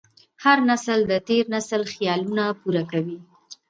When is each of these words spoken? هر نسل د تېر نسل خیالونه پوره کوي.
هر 0.43 0.57
نسل 0.69 0.99
د 1.11 1.13
تېر 1.27 1.43
نسل 1.55 1.81
خیالونه 1.93 2.43
پوره 2.59 2.83
کوي. 2.91 3.17